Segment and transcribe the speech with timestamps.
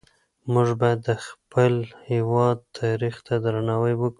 [0.53, 1.73] موږ باید د خپل
[2.11, 4.09] هېواد تاریخ ته درناوی وکړو.